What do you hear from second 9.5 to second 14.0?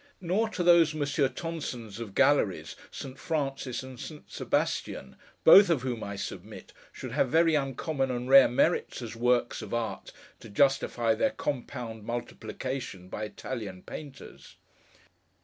of art, to justify their compound multiplication by Italian